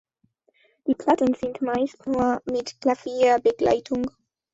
[0.87, 4.09] Die Platten sind meist nur mit Klavierbegleitung.